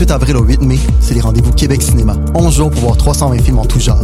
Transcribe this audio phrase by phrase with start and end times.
[0.00, 2.16] 28 avril au 8 mai, c'est les rendez-vous Québec Cinéma.
[2.34, 4.00] 11 jours pour voir 320 films en tout genre.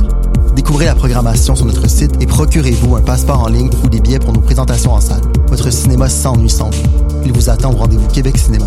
[0.54, 4.18] Découvrez la programmation sur notre site et procurez-vous un passeport en ligne ou des billets
[4.18, 5.22] pour nos présentations en salle.
[5.48, 6.82] Votre cinéma s'ennuie sans vous.
[7.24, 8.66] Il vous attend au rendez-vous Québec Cinéma.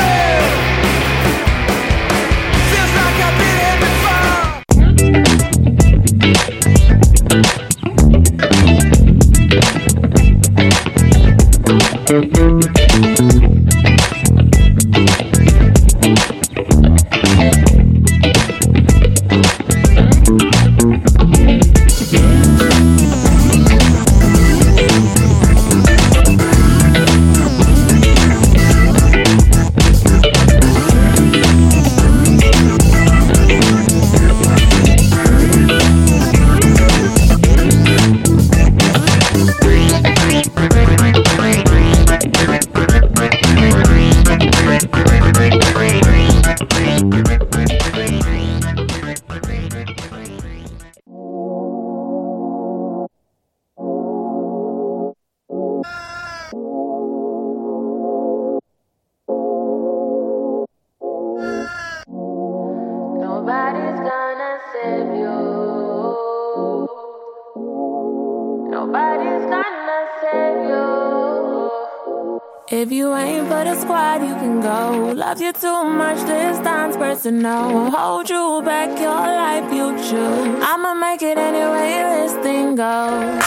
[75.41, 77.89] You too much, this time's personal.
[77.89, 80.59] Hold you back, your life you choose.
[80.61, 83.43] I'ma make it anyway this thing goes.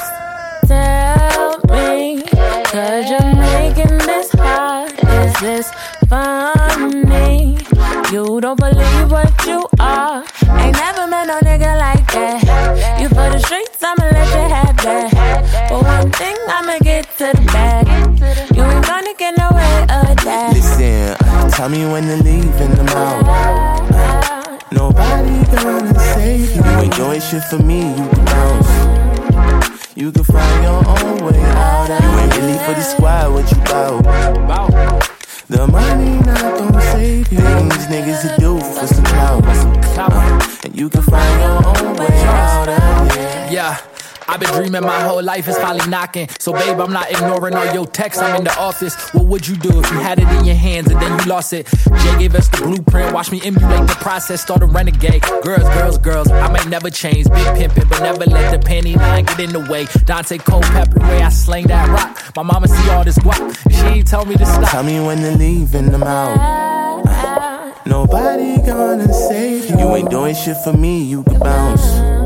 [0.66, 2.22] Tell me,
[2.65, 4.93] cause you're making this hard.
[4.93, 5.71] Is this
[6.09, 7.59] funny?
[8.10, 10.25] You don't believe what you are.
[10.59, 13.00] Ain't never met no nigga like that.
[13.00, 15.69] You for the streets, I'ma let you have that.
[15.71, 17.87] But one thing, I'ma get to the bag.
[18.56, 20.54] You ain't gonna get no way of that.
[20.54, 23.25] Listen, tell me when to leave in the mouth.
[24.72, 26.62] Nobody gonna save you.
[26.62, 29.95] You ain't doing shit for me, you can bounce.
[29.97, 31.89] You can find your own way out.
[32.03, 34.03] You ain't really for the squad, what you bout?
[35.49, 37.39] The money not gonna save you.
[37.39, 39.45] Things niggas do for some clout.
[39.97, 43.53] Uh, and you can find your own way out it.
[43.53, 43.94] Yeah.
[44.29, 46.29] I've been dreaming my whole life is finally knocking.
[46.39, 48.23] So, babe, I'm not ignoring all your texts.
[48.23, 48.95] I'm in the office.
[49.12, 51.53] What would you do if you had it in your hands and then you lost
[51.53, 51.67] it?
[51.67, 53.13] Jay gave us the blueprint.
[53.13, 54.43] Watch me emulate the process.
[54.43, 55.23] Start a renegade.
[55.43, 56.31] Girls, girls, girls.
[56.31, 57.29] I might never change.
[57.31, 59.87] Big pimpin', but never let the panty line get in the way.
[60.05, 62.34] Dante Culpepper, way I slang that rock.
[62.37, 63.71] My mama see all this guap.
[63.71, 64.71] She ain't tell me to stop.
[64.71, 66.65] Tell me when to leave in the mouth.
[67.87, 69.79] Nobody gonna save you.
[69.79, 72.24] You ain't doing shit for me, you can bounce.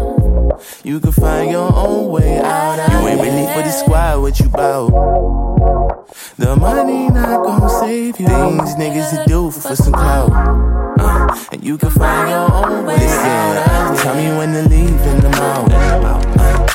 [0.84, 2.90] You can find your own way out.
[2.90, 6.06] You ain't really for the squad, what you bout?
[6.36, 8.26] The money not gonna save you.
[8.26, 10.30] Things niggas to do for some clout.
[11.00, 13.98] Uh, and you can find your own way out.
[13.98, 15.70] Tell me when to leave in the mouth.
[15.72, 16.66] Uh,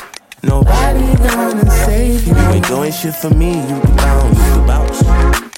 [0.42, 2.34] nobody gonna save you.
[2.34, 5.02] You ain't doing shit for me, you can bounce.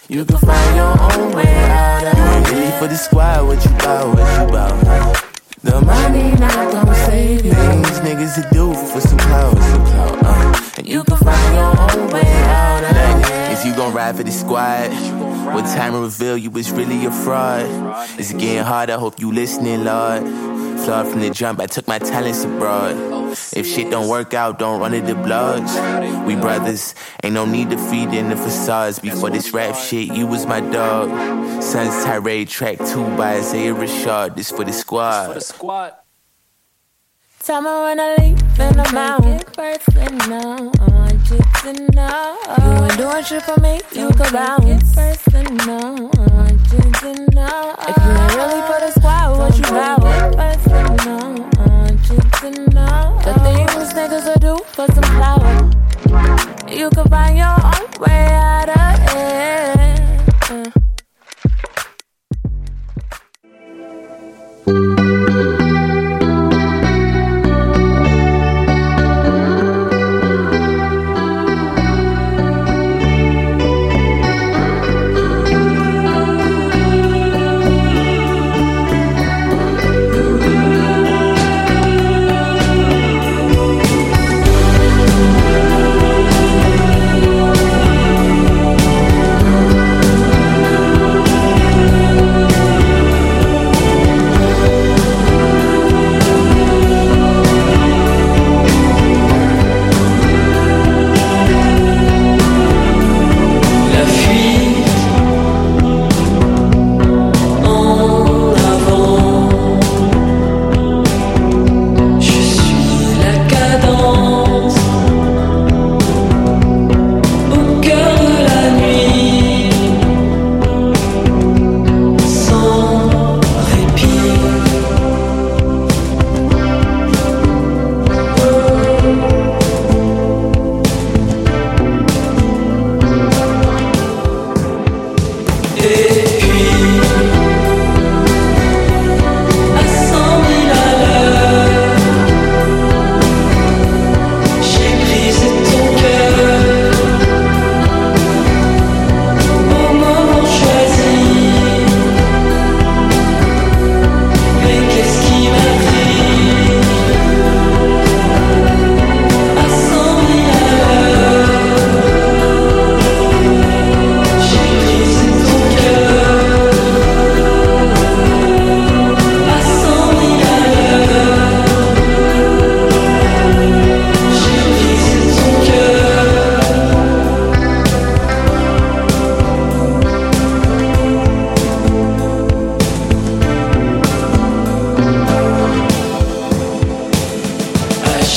[0.08, 2.16] You can find your own way out.
[2.16, 4.16] You ain't really for the squad, what you bout?
[4.16, 5.35] What you bout?
[5.66, 7.52] The money not gonna save you.
[7.52, 9.56] Things niggas to do for some clout.
[9.58, 13.52] Uh, and you can find your own way out of it.
[13.52, 14.90] If you gon' ride for the squad,
[15.52, 17.66] what time to reveal you was really a fraud.
[18.16, 20.22] It's getting hard, I hope you listening, Lord.
[20.84, 23.15] Flawed from the jump, I took my talents abroad.
[23.54, 25.72] If shit don't work out, don't run it to blogs.
[26.26, 28.98] We brothers, ain't no need to feed in the facades.
[28.98, 31.10] Before this rap shit, you was my dog.
[31.62, 34.36] Sons tirade track two by Isaiah Rashad.
[34.36, 35.42] This for the squad.
[37.40, 39.22] Tell me when I leave and I'm out.
[39.22, 40.72] Get personal.
[40.80, 42.38] I want you to know.
[42.58, 44.64] You ain't doing shit for me, you can bounce.
[44.64, 46.10] Get personal.
[46.10, 47.74] I want you to know.
[47.78, 50.32] If you ain't really for the squad, what you power.
[50.32, 51.55] First to
[52.54, 55.70] to know the things niggas will do for some power.
[56.68, 59.36] You can find your own way out of it.
[60.50, 60.95] la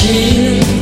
[0.02, 0.79] distance.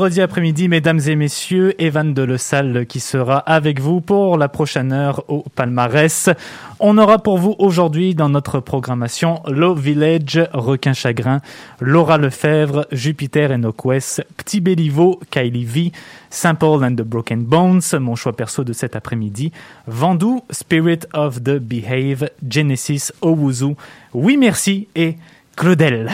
[0.00, 4.48] Vendredi après-midi, mesdames et messieurs, Evan de Le Salle qui sera avec vous pour la
[4.48, 6.30] prochaine heure au palmarès.
[6.78, 11.42] On aura pour vous aujourd'hui dans notre programmation Low Village, Requin Chagrin,
[11.80, 15.92] Laura Lefebvre, Jupiter et Noquest, Petit Béliveau, Kylie V,
[16.30, 19.52] Simple and the Broken Bones, mon choix perso de cet après-midi,
[19.86, 23.76] Vendoux, Spirit of the Behave, Genesis, Owuzu,
[24.14, 25.18] Oui Merci et
[25.56, 26.10] Claudel.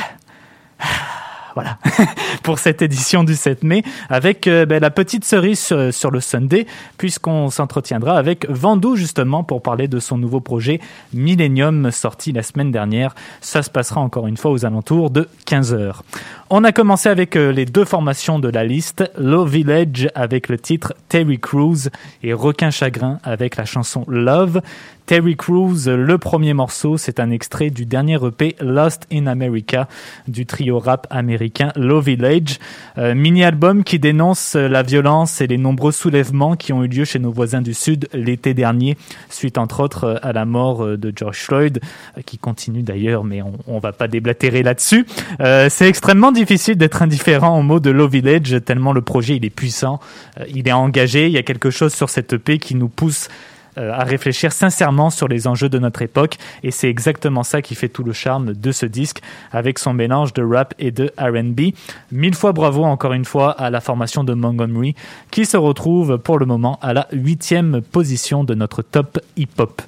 [1.56, 1.78] Voilà,
[2.42, 5.58] pour cette édition du 7 mai, avec euh, ben, la petite cerise
[5.90, 6.66] sur, le Sunday,
[6.98, 10.82] puisqu'on s'entretiendra avec Vandou justement pour parler de son nouveau projet
[11.14, 13.14] Millennium, sorti la semaine dernière.
[13.40, 16.02] Ça se passera encore une fois aux alentours de 15 heures.
[16.48, 20.56] On a commencé avec euh, les deux formations de la liste, Low Village avec le
[20.60, 21.88] titre Terry Crews
[22.22, 24.60] et Requin Chagrin avec la chanson Love.
[25.06, 29.86] Terry Crews, le premier morceau, c'est un extrait du dernier EP Lost in America
[30.26, 32.58] du trio rap américain Low Village,
[32.98, 37.20] euh, mini-album qui dénonce la violence et les nombreux soulèvements qui ont eu lieu chez
[37.20, 38.96] nos voisins du Sud l'été dernier,
[39.30, 41.80] suite entre autres à la mort euh, de George Floyd,
[42.18, 45.06] euh, qui continue d'ailleurs, mais on va pas déblatérer là-dessus.
[45.38, 49.50] c'est extrêmement difficile d'être indifférent au mot de Low Village, tellement le projet il est
[49.50, 50.00] puissant,
[50.54, 53.28] il est engagé, il y a quelque chose sur cette EP qui nous pousse
[53.78, 57.74] euh, à réfléchir sincèrement sur les enjeux de notre époque et c'est exactement ça qui
[57.74, 59.20] fait tout le charme de ce disque
[59.52, 61.74] avec son mélange de rap et de R&B.
[62.10, 64.94] Mille fois bravo encore une fois à la formation de Montgomery
[65.30, 69.82] qui se retrouve pour le moment à la huitième position de notre top hip-hop.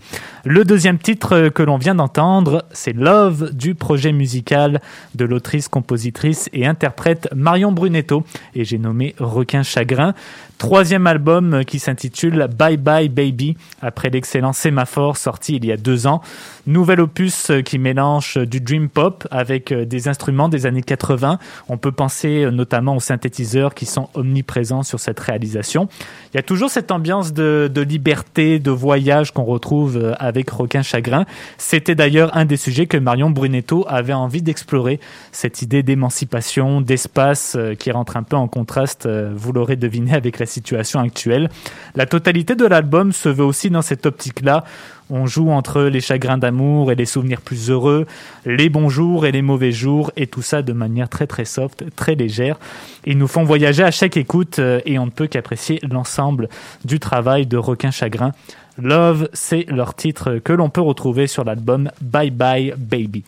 [0.50, 4.80] Le deuxième titre que l'on vient d'entendre, c'est Love du projet musical
[5.14, 8.24] de l'autrice, compositrice et interprète Marion Brunetto
[8.54, 10.14] et j'ai nommé Requin Chagrin.
[10.56, 16.06] Troisième album qui s'intitule Bye Bye Baby après l'excellent Sémaphore sorti il y a deux
[16.06, 16.22] ans.
[16.66, 21.38] Nouvel opus qui mélange du dream pop avec des instruments des années 80.
[21.68, 25.88] On peut penser notamment aux synthétiseurs qui sont omniprésents sur cette réalisation.
[26.32, 31.24] Il y a toujours cette ambiance de liberté, de voyage qu'on retrouve avec Requin Chagrin.
[31.56, 35.00] C'était d'ailleurs un des sujets que Marion Brunetto avait envie d'explorer,
[35.32, 40.14] cette idée d'émancipation, d'espace euh, qui rentre un peu en contraste, euh, vous l'aurez deviné,
[40.14, 41.48] avec la situation actuelle.
[41.94, 44.64] La totalité de l'album se veut aussi dans cette optique-là.
[45.10, 48.06] On joue entre les chagrins d'amour et les souvenirs plus heureux,
[48.44, 51.84] les bons jours et les mauvais jours, et tout ça de manière très très soft,
[51.96, 52.58] très légère.
[53.06, 56.48] Ils nous font voyager à chaque écoute euh, et on ne peut qu'apprécier l'ensemble
[56.84, 58.32] du travail de Requin Chagrin.
[58.78, 63.24] Love, c'est leur titre que l'on peut retrouver sur l'album Bye Bye Baby.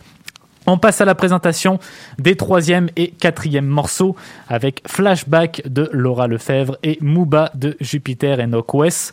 [0.67, 1.81] On passe à la présentation
[2.19, 4.15] des troisième et quatrième morceaux
[4.49, 9.13] avec Flashback de Laura Lefebvre et Muba de Jupiter et West.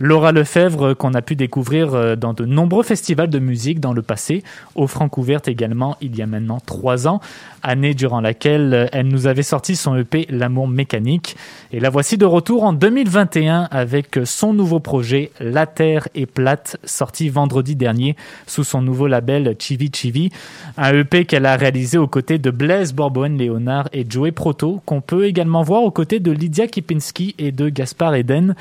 [0.00, 4.02] Laura Lefebvre, qu'on a pu découvrir euh, dans de nombreux festivals de musique dans le
[4.02, 4.44] passé,
[4.76, 7.20] au Francouverte également il y a maintenant trois ans,
[7.64, 11.36] année durant laquelle euh, elle nous avait sorti son EP L'amour mécanique.
[11.72, 16.76] Et la voici de retour en 2021 avec son nouveau projet La Terre est plate,
[16.84, 18.14] sorti vendredi dernier
[18.46, 20.30] sous son nouveau label Chivi Chivi,
[20.76, 25.26] un EP qu'elle a réalisé aux côtés de Blaise Borboen-Léonard et Joey Proto, qu'on peut
[25.26, 28.54] également voir aux côtés de Lydia Kipinski et de Gaspard Eden.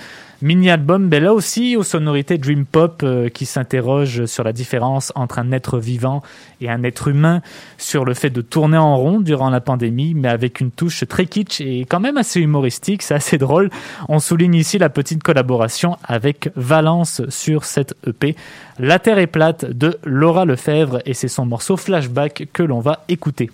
[0.44, 5.40] Mini-album, ben là aussi aux sonorités dream pop euh, qui s'interroge sur la différence entre
[5.40, 6.22] un être vivant
[6.62, 7.42] et un être humain,
[7.80, 11.26] sur le fait de tourner en rond durant la pandémie, mais avec une touche très
[11.26, 13.72] kitsch et quand même assez humoristique, c'est assez drôle.
[14.10, 18.36] On souligne ici la petite collaboration avec Valence sur cette EP.
[18.78, 23.04] La Terre est plate de Laura Lefebvre et c'est son morceau Flashback que l'on va
[23.10, 23.50] écouter.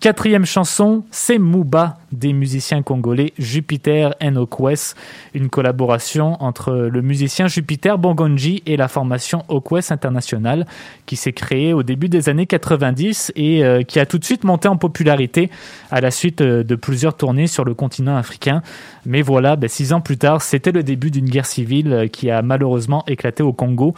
[0.00, 4.94] Quatrième chanson, c'est Muba des musiciens congolais Jupiter Okwes,
[5.34, 10.66] une collaboration entre le musicien Jupiter Bongonji et la formation Okwes International
[11.06, 14.44] qui s'est créée au début des années 90 et euh, qui a tout de suite
[14.44, 15.50] monté en popularité
[15.90, 18.62] à la suite euh, de plusieurs tournées sur le continent africain.
[19.06, 22.30] Mais voilà, ben, six ans plus tard, c'était le début d'une guerre civile euh, qui
[22.30, 23.94] a malheureusement éclaté au Congo.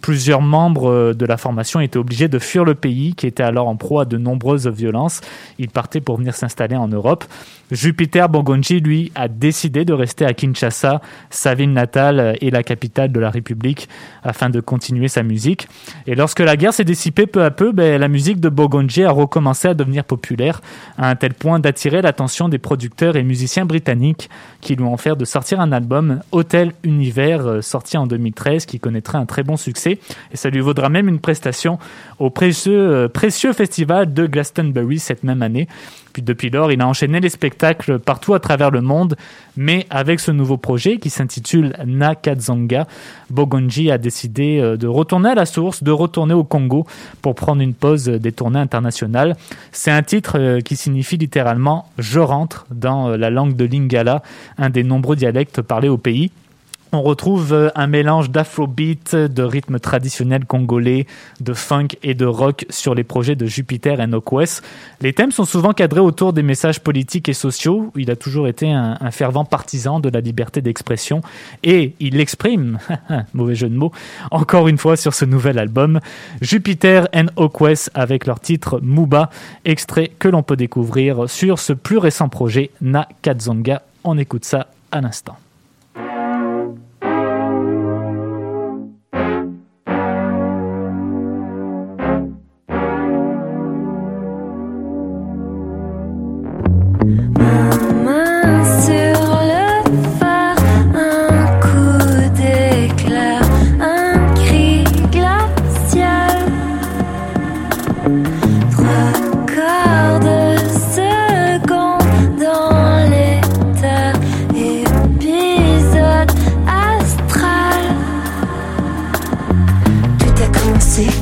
[0.00, 3.76] Plusieurs membres de la formation étaient obligés de fuir le pays qui était alors en
[3.76, 5.20] proie à de nombreuses violences.
[5.58, 7.24] Ils partaient pour venir s'installer en Europe.
[7.70, 13.12] Jupiter Bogonji, lui, a décidé de rester à Kinshasa, sa ville natale et la capitale
[13.12, 13.88] de la République,
[14.22, 15.68] afin de continuer sa musique.
[16.06, 19.10] Et lorsque la guerre s'est dissipée peu à peu, ben, la musique de Bogonji a
[19.10, 20.60] recommencé à devenir populaire,
[20.98, 24.28] à un tel point d'attirer l'attention des producteurs et musiciens britanniques
[24.60, 28.80] qui lui ont offert de sortir un album, Hotel Univers, euh, sorti en 2013, qui
[28.80, 29.98] connaîtra un très bon succès.
[30.32, 31.78] Et ça lui vaudra même une prestation
[32.18, 35.68] au précieux, euh, précieux festival de Glastonbury cette même année.
[36.14, 39.16] Puis depuis lors, il a enchaîné les spectacles partout à travers le monde,
[39.56, 42.86] mais avec ce nouveau projet qui s'intitule Nakadzonga,
[43.30, 46.86] Bogonji a décidé euh, de retourner à la source, de retourner au Congo
[47.20, 49.34] pour prendre une pause des tournées internationales.
[49.72, 54.22] C'est un titre euh, qui signifie littéralement je rentre dans euh, la langue de Lingala,
[54.56, 56.30] un des nombreux dialectes parlés au pays.
[56.94, 61.08] On retrouve euh, un mélange d'afrobeat, de rythme traditionnel congolais,
[61.40, 64.62] de funk et de rock sur les projets de Jupiter et Nokwes.
[65.00, 67.90] Les thèmes sont souvent cadrés autour des messages politiques et sociaux.
[67.96, 71.20] Il a toujours été un, fervent partisan de la liberté d'expression
[71.64, 72.78] et il l'exprime,
[73.34, 73.90] mauvais jeu de mots,
[74.30, 75.98] encore une fois sur ce nouvel album.
[76.42, 79.30] Jupiter and Okwes avec leur titre Muba,
[79.64, 83.82] extrait que l'on peut découvrir sur ce plus récent projet Na Kadzonga.
[84.04, 85.36] On écoute ça à l'instant.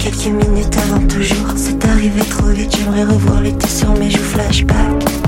[0.02, 1.52] Quelques minutes avant toujours.
[1.56, 4.22] C'est arrivé trop vite, j'aimerais revoir l'été sur mes joues.
[4.22, 5.21] Flashback.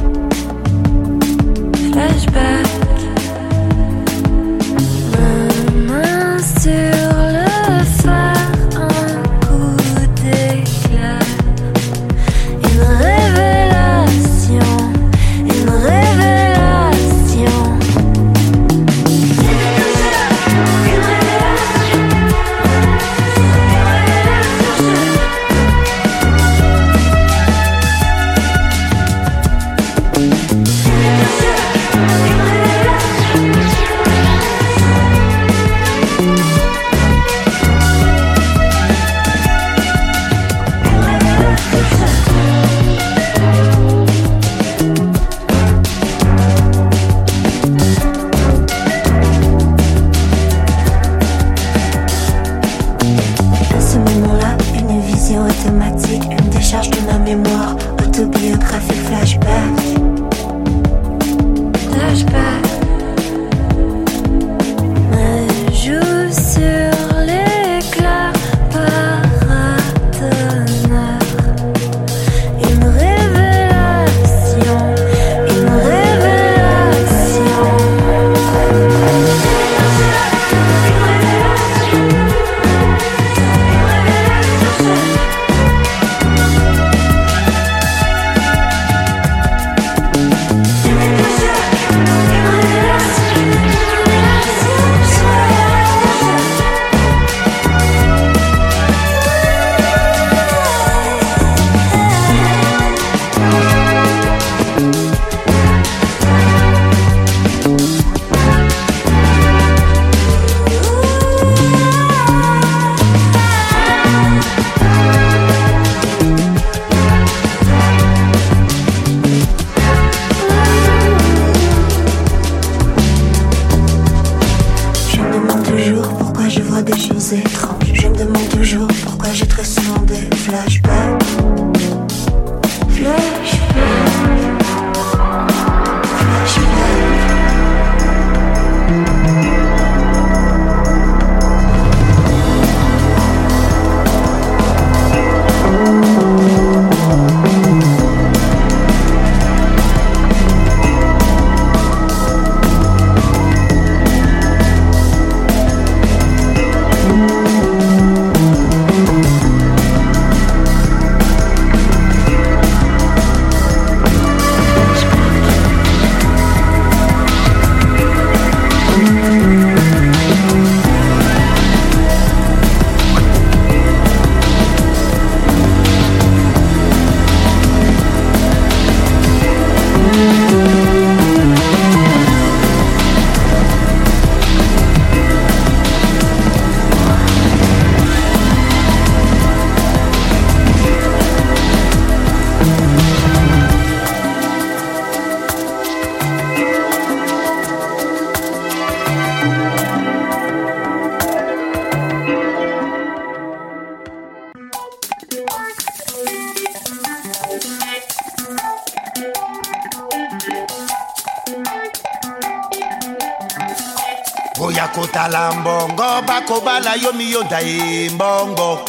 [217.55, 218.81] Miyonda ye mbongo.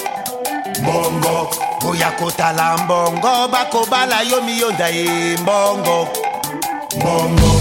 [0.81, 1.49] Mbongo.
[1.81, 6.07] Koya kotala mbongo bakobala yo miyonda ye mbongo.
[6.97, 7.54] Mbongo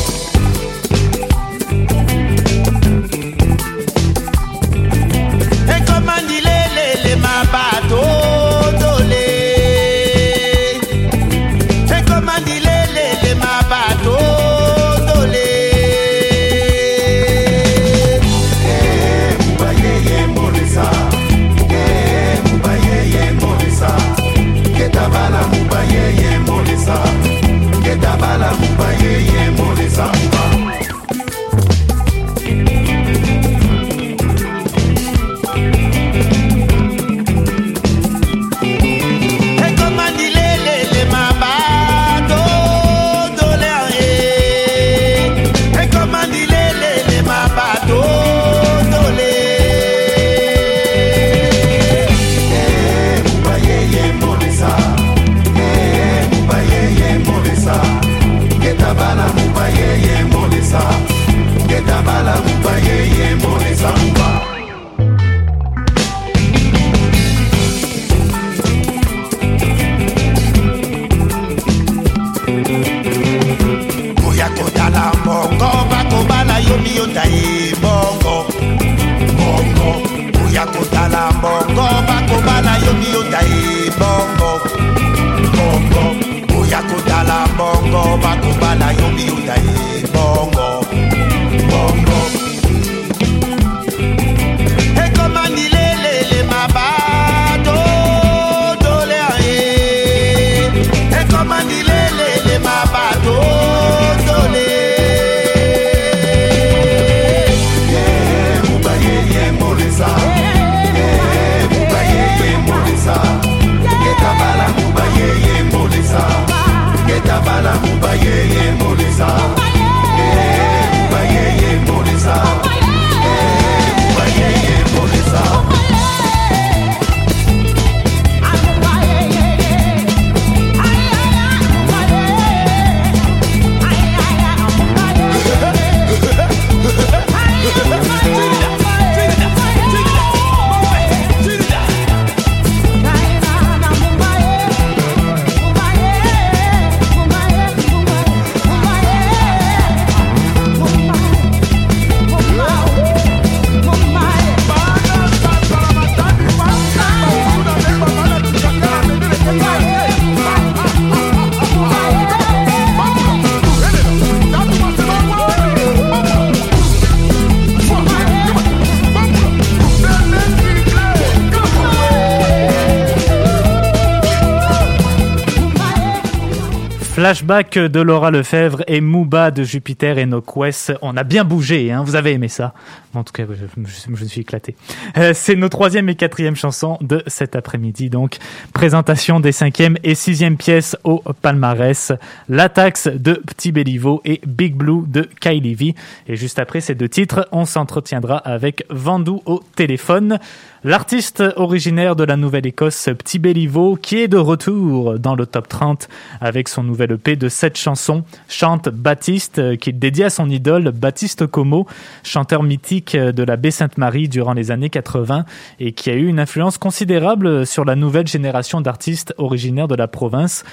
[177.25, 180.93] Flashback de Laura Lefebvre et Mouba de Jupiter et Noquest.
[181.01, 182.75] On a bien bougé, hein, vous avez aimé ça.
[183.15, 184.77] En tout cas, je, me suis éclaté.
[185.17, 188.11] Euh, c'est nos troisième et quatrième chansons de cet après-midi.
[188.11, 188.37] Donc,
[188.75, 192.13] présentation des cinquième et sixième pièces au palmarès.
[192.51, 195.95] La taxe de Petit Béliveau et Big Blue de Kylie V.
[196.27, 200.39] Et juste après ces deux titres, on s'entretiendra avec Vandou au téléphone.
[200.87, 206.11] L'artiste originaire de la Nouvelle-Écosse, Petit Béliveau, qui est de retour dans le top 30
[206.43, 210.91] avec son nouvel EP de 7 chansons, chante Baptiste, euh, qu'il dédie à son idole
[210.91, 211.87] Baptiste Como,
[212.23, 215.47] chanteur mythique de la baie Sainte-Marie durant les années 80
[215.81, 220.07] et qui a eu une influence considérable sur la nouvelle génération d'artistes originaires de la
[220.07, 220.65] province.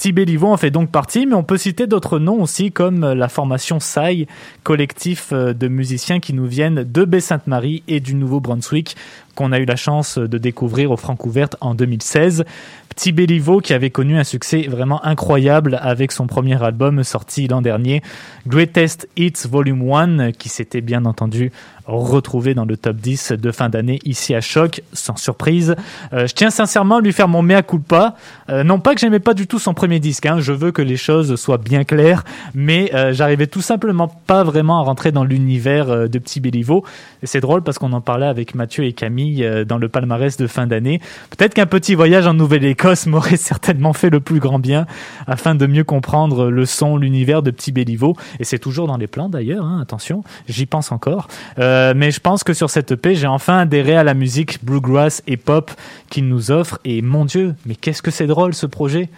[0.00, 3.28] Petit Béliveau en fait donc partie, mais on peut citer d'autres noms aussi comme la
[3.28, 4.26] formation SAI,
[4.62, 8.96] collectif euh, de musiciens qui nous viennent de Baie-Sainte-Marie et du Nouveau-Brunswick,
[9.34, 12.46] qu'on a eu la chance de découvrir au Francouverte en 2016.
[12.90, 17.62] Petit Béliveau qui avait connu un succès vraiment incroyable avec son premier album sorti l'an
[17.62, 18.02] dernier,
[18.46, 21.50] Greatest Hits Volume 1, qui s'était bien entendu
[21.90, 25.74] retrouvé dans le top 10 de fin d'année ici à Choc, sans surprise.
[26.12, 28.16] Euh, je tiens sincèrement à lui faire mon mea culpa.
[28.48, 30.82] Euh, non pas que j'aimais pas du tout son premier disque, hein, je veux que
[30.82, 32.24] les choses soient bien claires,
[32.54, 36.84] mais euh, j'arrivais tout simplement pas vraiment à rentrer dans l'univers de Petit Béliveau.
[37.22, 40.66] C'est drôle parce qu'on en parlait avec Mathieu et Camille dans le palmarès de fin
[40.66, 41.00] d'année.
[41.30, 42.34] Peut-être qu'un petit voyage en
[42.80, 44.86] Nouvelle-Écosse m'aurait certainement fait le plus grand bien
[45.26, 48.16] afin de mieux comprendre le son, l'univers de Petit Béliveau.
[48.38, 51.28] Et c'est toujours dans les plans d'ailleurs, hein, attention, j'y pense encore.
[51.58, 55.22] Euh, mais je pense que sur cette EP, j'ai enfin adhéré à la musique bluegrass
[55.26, 55.70] et pop
[56.08, 56.78] qu'il nous offre.
[56.86, 59.10] Et mon Dieu, mais qu'est-ce que c'est drôle ce projet?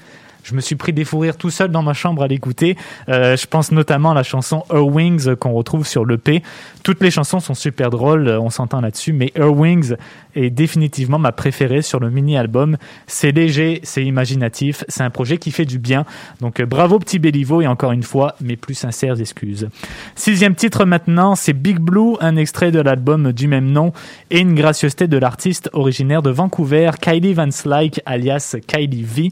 [0.42, 2.76] Je me suis pris des fous tout seul dans ma chambre à l'écouter.
[3.08, 6.42] Euh, je pense notamment à la chanson Her Wings qu'on retrouve sur l'EP.
[6.82, 9.94] Toutes les chansons sont super drôles, on s'entend là-dessus, mais Her Wings
[10.34, 12.76] est définitivement ma préférée sur le mini-album.
[13.06, 16.04] C'est léger, c'est imaginatif, c'est un projet qui fait du bien.
[16.40, 19.68] Donc euh, bravo petit Béliveau et encore une fois, mes plus sincères excuses.
[20.16, 23.92] Sixième titre maintenant, c'est Big Blue, un extrait de l'album du même nom
[24.30, 29.30] et une gracieuseté de l'artiste originaire de Vancouver, Kylie Van Slyke alias Kylie V.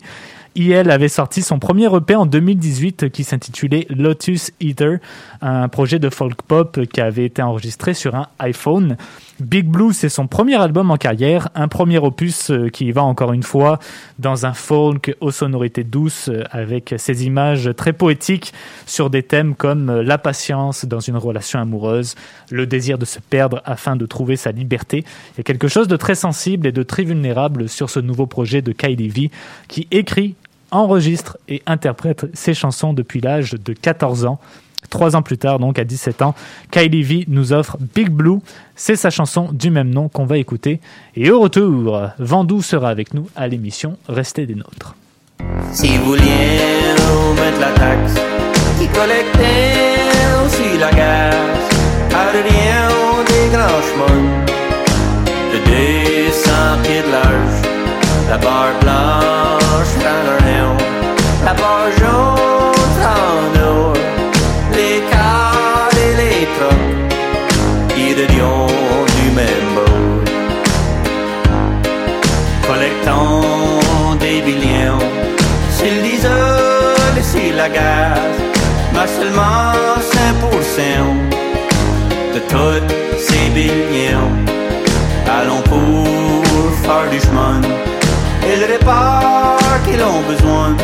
[0.56, 4.98] IL avait sorti son premier EP en 2018 qui s'intitulait Lotus Eater,
[5.40, 8.96] un projet de folk pop qui avait été enregistré sur un iPhone.
[9.40, 13.32] Big Blue, c'est son premier album en carrière, un premier opus euh, qui va encore
[13.32, 13.78] une fois
[14.18, 18.52] dans un folk aux sonorités douces euh, avec ses images très poétiques
[18.86, 22.16] sur des thèmes comme euh, la patience dans une relation amoureuse,
[22.50, 25.04] le désir de se perdre afin de trouver sa liberté.
[25.34, 28.26] Il y a quelque chose de très sensible et de très vulnérable sur ce nouveau
[28.26, 29.30] projet de Kylie V
[29.68, 30.34] qui écrit,
[30.70, 34.38] enregistre et interprète ses chansons depuis l'âge de 14 ans.
[34.88, 36.35] Trois ans plus tard, donc à 17 ans,
[36.70, 38.38] Kylie V nous offre Big Blue.
[38.74, 40.80] C'est sa chanson du même nom qu'on va écouter.
[41.14, 44.96] Et au retour, Vandou sera avec nous à l'émission Restez des nôtres.
[45.72, 48.14] Si vous mettre la taxe
[48.78, 49.74] qui collectait
[50.44, 51.35] aussi la gaz,
[53.26, 54.16] des grands
[55.52, 56.50] de 200
[56.83, 57.62] pieds de large,
[58.28, 59.30] la barre blanche
[82.50, 84.32] tous ces billions.
[85.38, 86.06] Allons pour
[86.82, 87.60] faire du chemin
[88.48, 90.76] et le répare qu'ils ont besoin.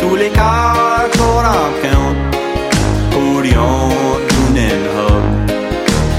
[0.00, 2.24] Tous les cas qu'on rencontre
[3.10, 3.90] pourrions
[4.40, 4.62] une
[4.96, 5.26] hub.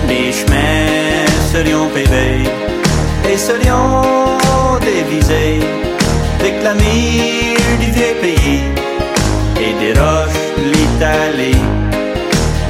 [0.08, 2.44] Les chemins serions pavés
[3.30, 4.38] et serions
[4.82, 5.60] dévisés
[6.40, 8.62] avec la du vieux pays
[9.66, 11.64] et des roches l'Italie.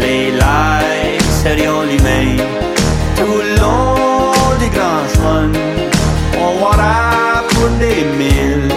[0.02, 0.89] Les lights
[1.44, 2.36] serions allumés
[3.16, 5.52] tout le long des grands chemins.
[6.46, 8.74] On verra pour des milles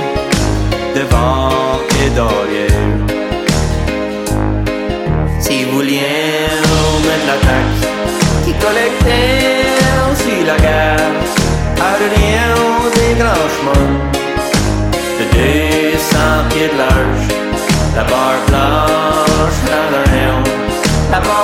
[0.94, 2.90] devant et derrière.
[5.40, 6.46] Si vous vouliez
[7.06, 7.82] mettre la taxe
[8.44, 9.66] qui collectait
[10.08, 11.20] aussi la gare,
[11.88, 12.50] à rien
[12.96, 13.92] des grands chemins
[15.18, 15.24] de
[15.94, 16.18] 200
[16.50, 17.26] pieds de large,
[17.96, 20.42] la barre blanche dans leur néon,
[21.10, 21.41] la barre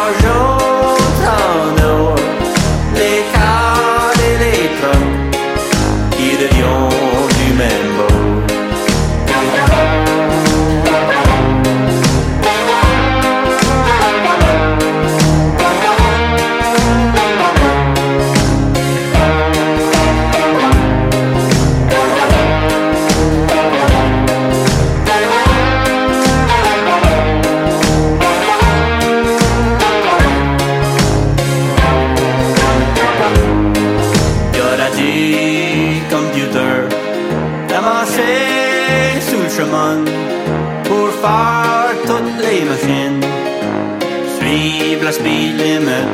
[45.09, 46.07] la speed limit,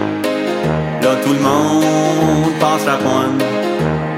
[1.03, 3.43] là tout le monde passe la pointe.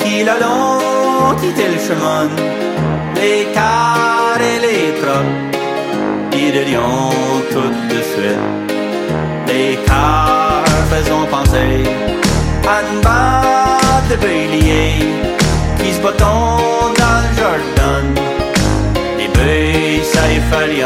[0.01, 2.29] Qu'il a donc quitté le chemin,
[3.21, 5.35] les cars et les trucks,
[6.41, 8.47] ils deviennent tout de suite.
[9.49, 11.75] Les cars faisant penser
[12.75, 15.09] à une bande de béliers
[15.79, 18.03] qui se battent dans le jardin.
[19.19, 20.83] Les bœufs, ça y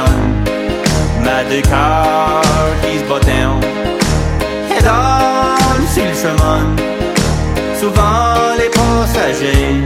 [1.49, 2.43] deux cars
[2.83, 3.29] qui se battent
[4.77, 6.63] et dans le chemin.
[7.79, 9.81] Souvent les passagers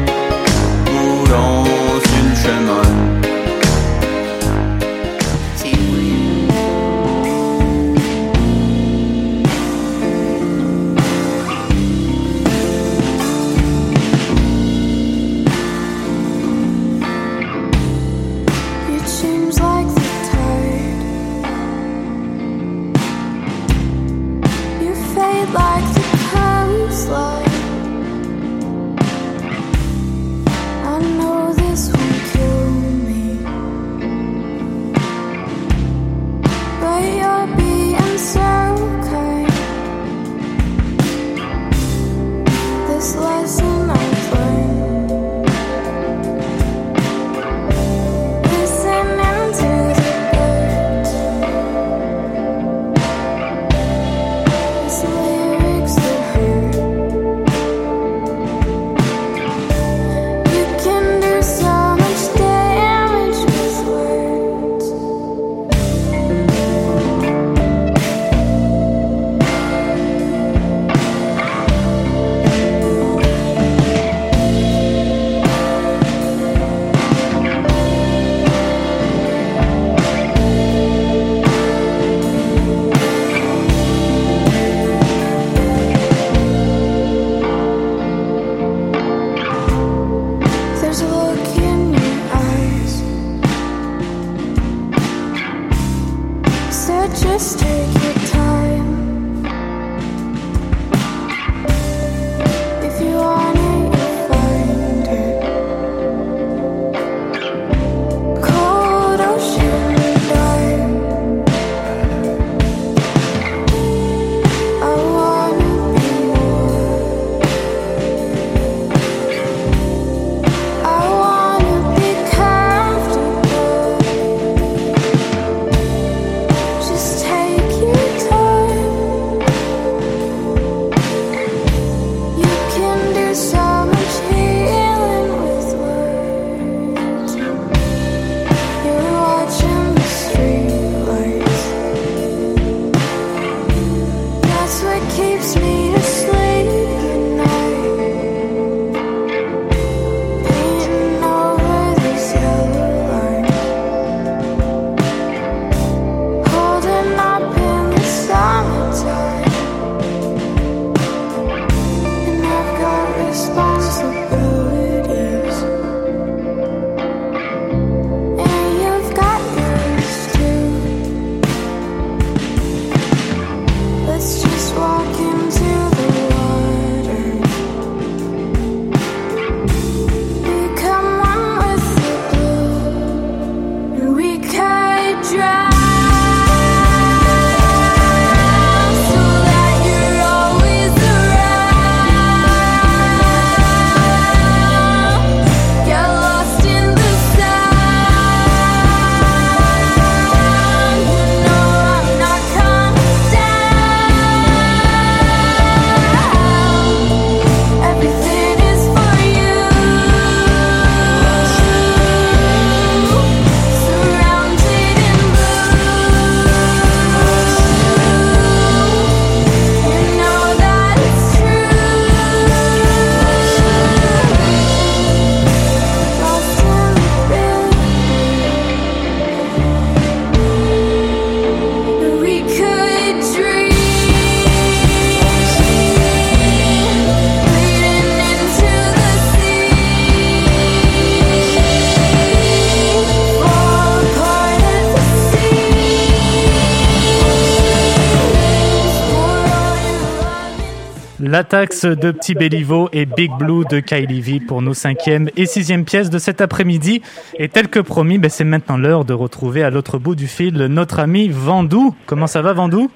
[251.35, 255.47] La taxe de Petit Béliveau et Big Blue de Kylie V pour nos cinquième et
[255.47, 257.03] sixième pièces de cet après-midi.
[257.37, 260.57] Et tel que promis, ben, c'est maintenant l'heure de retrouver à l'autre bout du fil
[260.67, 261.93] notre ami Vandou.
[262.07, 262.89] Comment ça va, Vandou?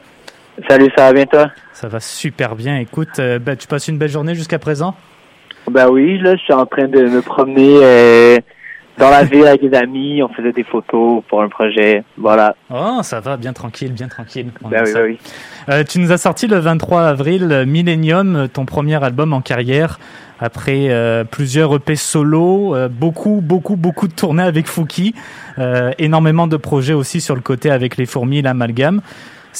[0.68, 1.50] Salut, ça va bien toi?
[1.72, 2.78] Ça va super bien.
[2.78, 4.94] Écoute, euh, ben, tu passes une belle journée jusqu'à présent?
[5.68, 8.36] Ben oui, là, je suis en train de me promener euh,
[8.98, 10.22] dans la ville avec des amis.
[10.22, 12.04] On faisait des photos pour un projet.
[12.16, 12.54] Voilà.
[12.70, 14.50] Oh, ça va, bien tranquille, bien tranquille.
[14.62, 15.18] Ben oui, ben oui.
[15.68, 19.98] Euh, tu nous as sorti le 23 avril euh, Millennium, ton premier album en carrière,
[20.40, 25.14] après euh, plusieurs EP solo, euh, beaucoup, beaucoup, beaucoup de tournées avec Fouki,
[25.58, 29.00] euh, énormément de projets aussi sur le côté avec les fourmis, l'amalgame.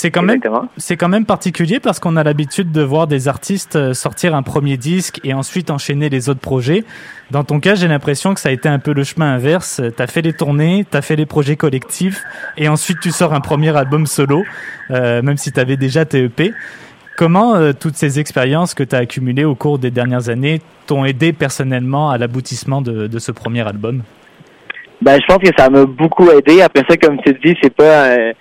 [0.00, 0.40] C'est quand même,
[0.76, 4.44] c'est quand même particulier parce qu'on a l'habitude de voir des artistes euh, sortir un
[4.44, 6.84] premier disque et ensuite enchaîner les autres projets.
[7.32, 9.82] Dans ton cas, j'ai l'impression que ça a été un peu le chemin inverse.
[9.96, 12.22] T'as fait les tournées, t'as fait les projets collectifs
[12.56, 14.44] et ensuite tu sors un premier album solo,
[14.92, 16.52] euh, même si t'avais déjà tes EP.
[17.16, 21.04] Comment euh, toutes ces expériences que tu as accumulées au cours des dernières années t'ont
[21.06, 24.02] aidé personnellement à l'aboutissement de, de ce premier album?
[25.02, 26.62] Ben, je pense que ça m'a beaucoup aidé.
[26.62, 28.32] Après ça, comme tu dis, c'est pas euh,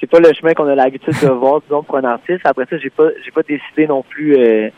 [0.00, 2.40] c'est pas le chemin qu'on a l'habitude de voir, disons, pour un artiste.
[2.44, 4.68] Après ça, j'ai pas j'ai pas décidé non plus euh,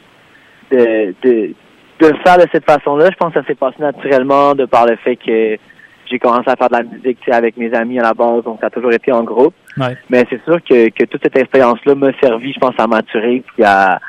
[0.71, 1.55] de, de
[2.01, 3.11] de le faire de cette façon-là.
[3.11, 5.57] Je pense que ça s'est passé naturellement de par le fait que
[6.11, 8.69] j'ai commencé à faire de la musique avec mes amis à la base, donc ça
[8.69, 9.53] a toujours été en groupe.
[9.77, 9.97] Ouais.
[10.09, 13.65] Mais c'est sûr que, que toute cette expérience-là m'a servi, je pense, à maturer puis
[13.65, 14.01] à,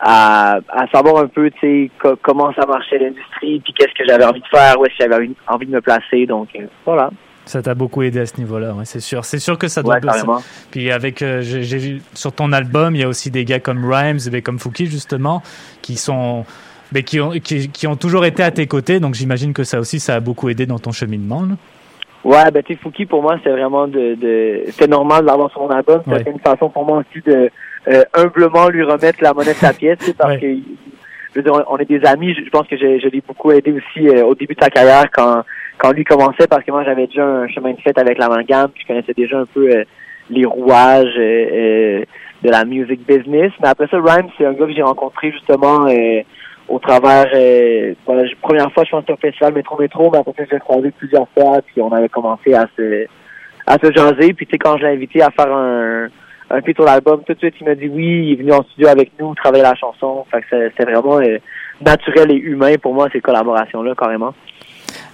[0.00, 1.50] à, à savoir un peu,
[2.02, 5.02] co- comment ça marchait l'industrie, puis qu'est-ce que j'avais envie de faire, où est-ce que
[5.04, 6.26] j'avais envie- envie de me placer.
[6.26, 7.10] Donc, euh, voilà.
[7.46, 9.24] Ça t'a beaucoup aidé à ce niveau-là, ouais, c'est sûr.
[9.26, 9.96] C'est sûr que ça doit.
[9.96, 10.42] Ouais, carrément.
[10.70, 13.84] Puis avec, euh, j'ai vu sur ton album, il y a aussi des gars comme
[13.84, 15.42] Rhymes, mais comme Fouki justement,
[15.82, 16.46] qui sont,
[16.92, 18.98] mais qui ont, qui, qui ont toujours été à tes côtés.
[18.98, 21.42] Donc j'imagine que ça aussi, ça a beaucoup aidé dans ton cheminement.
[21.42, 21.56] là.
[22.24, 25.68] Ouais, ben, tu sais, Fouki, pour moi, c'est vraiment de, de c'était normal d'avoir son
[25.68, 26.00] album.
[26.06, 26.18] Ouais.
[26.18, 27.50] C'était une façon pour moi aussi de
[27.88, 31.76] euh, humblement lui remettre la monnaie de sa pièce, parce que, je veux dire, on
[31.76, 32.32] est des amis.
[32.32, 34.70] Je, je pense que je, je l'ai beaucoup aidé aussi euh, au début de sa
[34.70, 35.42] carrière quand,
[35.78, 38.82] quand lui commençait, parce que moi, j'avais déjà un chemin de fête avec l'amalgame, puis
[38.82, 39.84] je connaissais déjà un peu euh,
[40.30, 42.04] les rouages euh, euh,
[42.42, 43.52] de la music business.
[43.60, 46.20] Mais après ça, Rhyme, c'est un gars que j'ai rencontré justement euh,
[46.68, 50.32] au travers, euh, voilà, je- première fois, je pense, au festival Métro Métro, mais après
[50.38, 53.06] ça, je l'ai croisé plusieurs fois, puis on avait commencé à se,
[53.66, 54.32] à se jaser.
[54.32, 56.06] Puis tu sais, quand je l'ai invité à faire un,
[56.50, 58.62] un feat sur l'album, tout de suite, il m'a dit oui, il est venu en
[58.62, 60.24] studio avec nous, travailler la chanson.
[60.30, 61.38] Fait que c'est- vraiment euh,
[61.84, 64.32] naturel et humain pour moi, ces collaborations-là, carrément.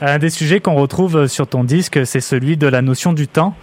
[0.01, 3.55] Un des sujets qu'on retrouve sur ton disque, c'est celui de la notion du temps.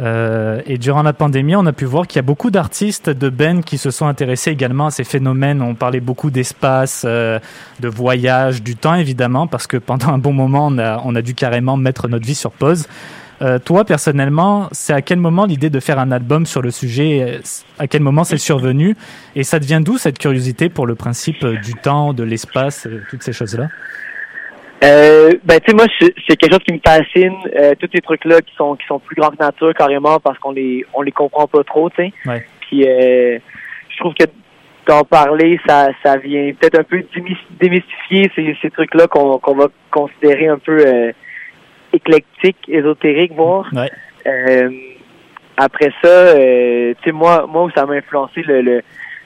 [0.00, 3.28] Euh, et durant la pandémie, on a pu voir qu'il y a beaucoup d'artistes de
[3.28, 5.60] Ben qui se sont intéressés également à ces phénomènes.
[5.60, 7.38] On parlait beaucoup d'espace, euh,
[7.80, 11.20] de voyage, du temps évidemment, parce que pendant un bon moment, on a, on a
[11.20, 12.86] dû carrément mettre notre vie sur pause.
[13.42, 17.22] Euh, toi, personnellement, c'est à quel moment l'idée de faire un album sur le sujet,
[17.22, 17.40] euh,
[17.78, 18.96] à quel moment c'est survenu?
[19.34, 23.02] Et ça devient d'où cette curiosité pour le principe euh, du temps, de l'espace, euh,
[23.10, 23.68] toutes ces choses-là?
[24.82, 28.24] Euh, ben tu sais moi c'est quelque chose qui me fascine euh, tous ces trucs
[28.24, 31.12] là qui sont qui sont plus grands que nature carrément parce qu'on les on les
[31.12, 32.44] comprend pas trop tu sais Ouais.
[32.62, 33.38] puis euh,
[33.90, 34.24] je trouve que
[34.88, 39.38] d'en parler ça ça vient peut-être un peu démys- démystifier ces ces trucs là qu'on
[39.38, 41.12] qu'on va considérer un peu euh,
[41.92, 43.90] éclectiques ésotériques voire Ouais.
[44.26, 44.70] euh,
[45.58, 48.82] après ça, euh, tu sais, moi, moi où ça m'a influencé le, le-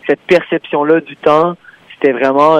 [0.09, 1.54] cette perception-là du temps,
[1.94, 2.59] c'était vraiment,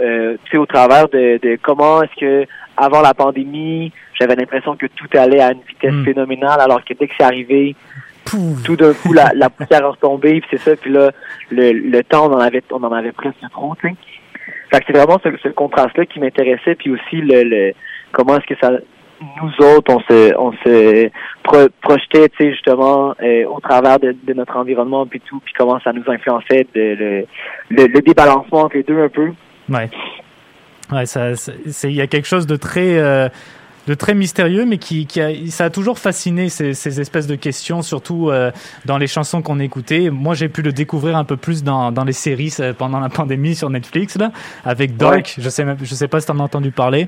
[0.00, 2.46] euh, tu sais, au travers de, de comment est-ce que
[2.76, 6.04] avant la pandémie, j'avais l'impression que tout allait à une vitesse Hmm.
[6.04, 7.74] phénoménale, alors que dès que c'est arrivé,
[8.64, 11.10] tout d'un coup, la, la poussière a retombé, puis c'est ça, puis là,
[11.50, 13.94] le, le temps, on en avait, on en avait presque trop, tu sais.
[14.70, 17.72] Fait que c'est vraiment ce, ce contraste-là qui m'intéressait, puis aussi le, le
[18.12, 18.70] comment est-ce que ça
[19.42, 21.10] nous autres, on se on se
[21.42, 25.52] pro- projetait, tu sais, justement, euh, au travers de, de notre environnement puis tout, puis
[25.58, 27.26] comment ça nous influençait de, le,
[27.70, 29.32] le, le débalancement entre les deux un peu.
[29.70, 29.88] Ouais.
[30.92, 31.30] Ouais, ça,
[31.84, 33.28] il y a quelque chose de très, euh,
[33.86, 37.36] de très mystérieux, mais qui, qui a, ça a toujours fasciné ces, ces espèces de
[37.36, 38.50] questions, surtout euh,
[38.86, 40.10] dans les chansons qu'on écoutait.
[40.10, 43.08] Moi, j'ai pu le découvrir un peu plus dans, dans les séries euh, pendant la
[43.08, 44.32] pandémie sur Netflix, là,
[44.64, 44.90] avec.
[45.00, 45.22] Ouais.
[45.38, 47.06] Je sais je sais pas si t'en as entendu parler.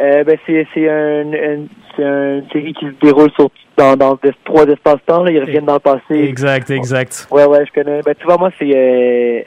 [0.00, 4.18] Euh, ben c'est c'est un, un- c'est une série qui se déroule sur dans, dans
[4.20, 6.14] des- trois espaces-temps, ils reviennent dans le passé.
[6.14, 7.28] Exact, exact.
[7.30, 8.00] Ouais, ouais, je connais.
[8.02, 9.46] Ben, tu vois, moi, c'est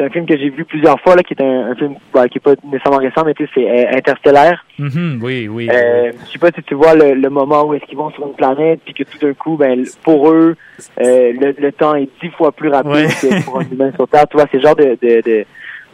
[0.00, 2.26] c'est un film que j'ai vu plusieurs fois, là, qui est un, un film ben,
[2.28, 4.64] qui est pas nécessairement récent, mais tu sais, c'est euh, Interstellaire.
[4.78, 5.68] Mhm, oui, oui.
[5.70, 8.26] Euh, je sais pas si tu vois le, le moment où est-ce qu'ils vont sur
[8.26, 10.56] une planète, puis que tout d'un coup, ben, pour eux,
[11.02, 13.06] euh, le, le temps est dix fois plus rapide Ouais.
[13.08, 14.26] que pour un humain sur Terre.
[14.28, 15.44] Tu vois, c'est le genre de, de, de,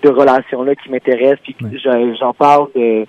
[0.03, 1.57] de relation-là qui m'intéresse, puis
[2.21, 3.05] j'en parle de...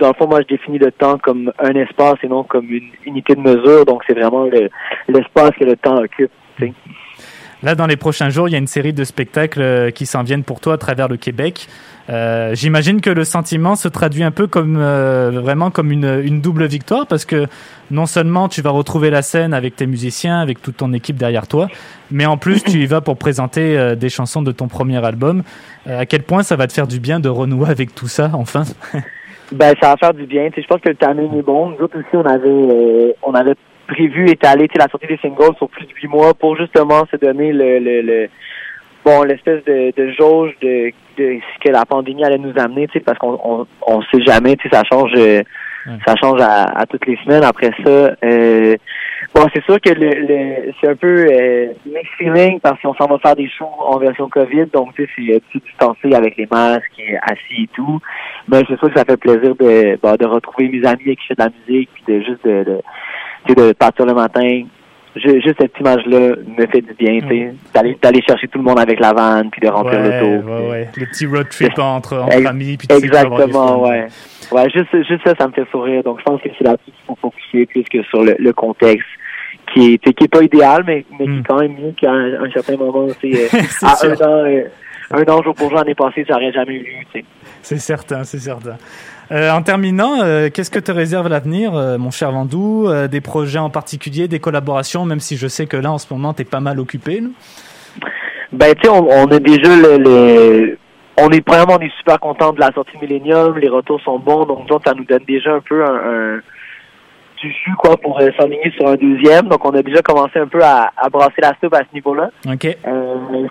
[0.00, 2.88] Dans le fond, moi, je définis le temps comme un espace et non comme une
[3.04, 4.70] unité de mesure, donc c'est vraiment le-
[5.06, 6.30] l'espace que le temps occupe.
[7.62, 10.22] Là, dans les prochains jours, il y a une série de spectacles euh, qui s'en
[10.22, 11.68] viennent pour toi à travers le Québec.
[12.10, 16.40] Euh, J'imagine que le sentiment se traduit un peu comme euh, vraiment comme une, une
[16.40, 17.46] double victoire parce que
[17.90, 21.46] non seulement tu vas retrouver la scène avec tes musiciens, avec toute ton équipe derrière
[21.46, 21.68] toi,
[22.10, 25.42] mais en plus tu y vas pour présenter euh, des chansons de ton premier album.
[25.86, 28.30] Euh, à quel point ça va te faire du bien de renouer avec tout ça
[28.34, 28.64] enfin?
[29.52, 30.48] Ben, ça va faire du bien.
[30.48, 31.68] Tu sais, je pense que le timing est bon.
[31.68, 33.54] Nous autres aussi, on avait, on avait
[33.86, 37.04] prévu étaler tu sais, la sortie des singles sur plus de huit mois pour justement
[37.10, 38.28] se donner le, le, le
[39.04, 42.94] bon l'espèce de, de jauge de, de ce que la pandémie allait nous amener, tu
[42.94, 45.42] sais, parce qu'on on, on sait jamais, tu sais, ça change, euh,
[46.06, 47.44] ça change à, à toutes les semaines.
[47.44, 48.76] Après ça, euh,
[49.34, 53.06] bon, c'est sûr que le, le c'est un peu euh, mixed feeling parce qu'on s'en
[53.06, 56.36] va faire des shows en version COVID, donc tu sais, c'est euh, tout distancé avec
[56.36, 58.00] les masques, et assis et tout.
[58.48, 61.26] Mais c'est sûr que ça fait plaisir de, bon, de retrouver mes amis qui je
[61.28, 62.80] fais de la musique, puis de juste de, de,
[63.48, 64.62] sais, de partir le matin.
[65.14, 68.64] Ju- Juste cette image-là me fait du bien, tu sais, d'aller d'aller chercher tout le
[68.64, 70.48] monde avec la vanne, puis de remplir ouais, l'auto.
[70.48, 70.88] ouais, ouais.
[70.96, 72.78] Le petit road trip entre, entre amis.
[72.78, 74.06] Puis Exactement, ouais.
[74.50, 76.02] Ouais, juste, juste ça, ça me fait sourire.
[76.02, 79.06] Donc, je pense que c'est là-dessus qu'il faut focuser plus que sur le, le contexte
[79.74, 82.44] qui est, qui est pas idéal, mais, mais qui est quand même mieux qu'à un,
[82.44, 83.48] un certain moment, tu sais, euh.
[83.70, 84.10] C'est à sûr.
[84.10, 84.64] un an, euh,
[85.10, 87.24] un an jour pour jour l'année passée, ça aurait jamais eu lieu, tu sais.
[87.62, 88.76] C'est certain, c'est certain.
[89.32, 93.58] Euh, en terminant, euh, qu'est-ce que te réserve l'avenir, euh, mon cher Vandou Des projets
[93.58, 96.60] en particulier, des collaborations, même si je sais que là, en ce moment, t'es pas
[96.60, 97.20] mal occupé.
[97.20, 97.28] là.
[98.52, 100.78] Ben, tu sais, on, on a déjà le, le-
[101.18, 104.44] on est vraiment, on est super content de la sortie Millennium, les retours sont bons,
[104.44, 106.40] donc donc, ça nous donne déjà un peu un, un
[107.40, 109.48] du jus, quoi, pour s'enligner sur un deuxième.
[109.48, 112.30] Donc, on a déjà commencé un peu à, à brasser la soupe à ce niveau-là.
[112.46, 112.76] Ok.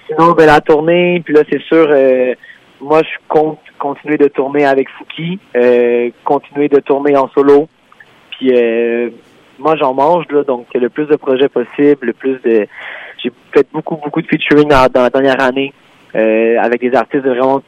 [0.08, 1.88] Sinon, ben, la tournée, puis là, c'est sûr,
[2.82, 7.70] moi, je compte continuer de tourner avec Fouki, euh, continuer de tourner en solo.
[8.32, 9.10] Puis, euh,
[9.60, 12.68] moi, j'en mange, là, donc le plus de projets possible, le plus de...
[13.24, 15.74] J'ai fait beaucoup, beaucoup de featuring dans, la dernière année
[16.16, 17.62] euh, avec des artistes de vraiment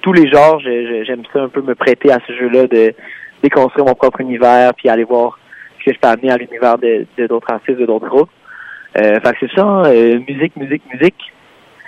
[0.00, 0.60] tous les genres.
[0.60, 2.94] J'aime ça un peu me prêter à ce jeu-là, de
[3.42, 5.38] déconstruire mon propre univers, puis aller voir
[5.80, 8.30] ce que je peux amener à l'univers de d'autres artistes, de d'autres groupes.
[8.96, 11.32] Euh, fait que c'est ça, euh, musique, musique, musique.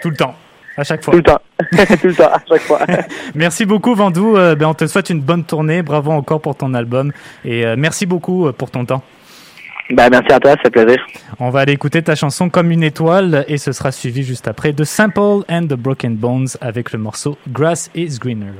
[0.02, 0.34] Tout le temps,
[0.76, 1.12] à chaque fois.
[1.12, 1.40] Tout le temps.
[2.00, 2.80] Tout le temps, à chaque fois.
[3.34, 4.36] Merci beaucoup, Vandou.
[4.36, 5.82] Euh, ben, on te souhaite une bonne tournée.
[5.82, 7.12] Bravo encore pour ton album.
[7.44, 9.02] Et euh, merci beaucoup euh, pour ton temps.
[9.90, 11.04] Ben, merci à toi, ça fait plaisir.
[11.38, 14.72] On va aller écouter ta chanson Comme une étoile et ce sera suivi juste après
[14.72, 18.54] de Simple and the Broken Bones avec le morceau Grass is Greener.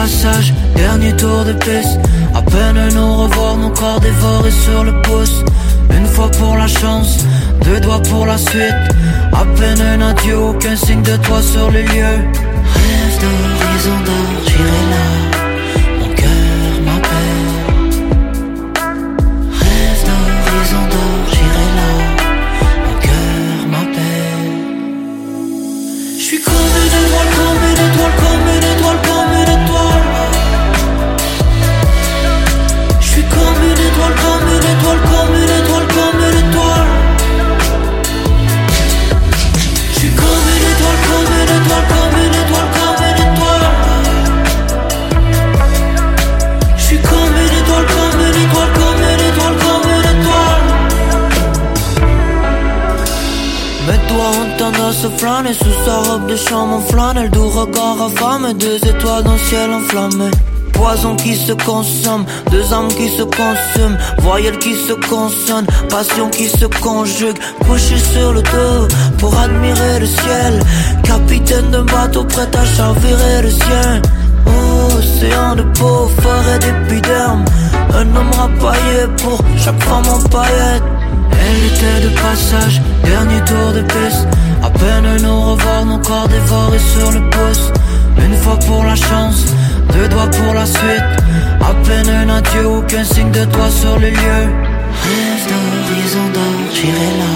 [0.00, 1.98] Passage, dernier tour de piste.
[2.34, 5.44] À peine nous revoir, nos corps dévorés sur le pouce.
[5.90, 7.18] Une fois pour la chance,
[7.64, 8.82] deux doigts pour la suite.
[9.32, 12.18] À peine un adieu, aucun signe de toi sur les lieux.
[12.76, 15.19] Rêve d'horizon d'or, j'irai là.
[58.54, 60.30] Deux étoiles dans le ciel enflammé.
[60.72, 66.48] Poison qui se consomme, deux âmes qui se consument, voyelles qui se consonnent, passion qui
[66.48, 68.88] se conjugue, couché sur le dos
[69.18, 70.60] pour admirer le ciel,
[71.02, 74.02] capitaine d'un bateau prêt à chavirer le sien.
[74.96, 77.44] Océan de peau, forêt d'épiderme,
[77.94, 80.82] un homme rapaillé pour chaque femme en paillettes.
[81.32, 84.26] Elle était de passage, dernier tour de piste.
[84.62, 87.72] À peine nous revoir, nos corps dévorés sur le pouce.
[88.24, 89.46] Une fois pour la chance,
[89.92, 91.04] deux doigts pour la suite.
[91.60, 94.48] À peine un adieu, aucun signe de toi sur les lieux.
[95.04, 97.34] Rêve d'horizon d'or, j'irai là.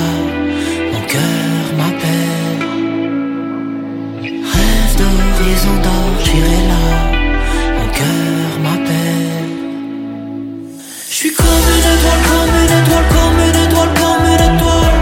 [0.93, 2.61] Mon cœur m'appelle.
[4.55, 6.85] Rêve d'horizon d'or, j'irai là.
[7.79, 9.53] Mon cœur m'appelle.
[11.09, 14.99] Je suis comme une étoile, comme une étoile, comme une étoile, comme une étoile.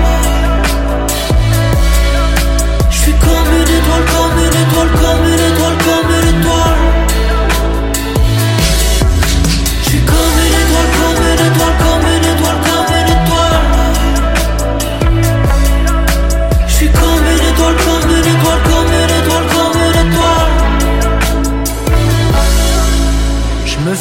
[2.91, 5.32] Je suis comme une étoile, comme une étoile, comme une étoile,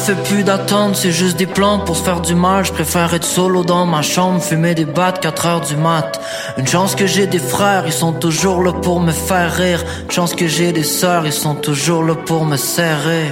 [0.02, 2.64] fais plus d'attente, c'est juste des plantes pour se faire du mal.
[2.64, 6.20] Je préfère être solo dans ma chambre, fumer des battes 4 heures du mat.
[6.58, 9.84] Une chance que j'ai des frères, ils sont toujours là pour me faire rire.
[10.04, 13.30] Une chance que j'ai des sœurs, ils sont toujours là pour me serrer.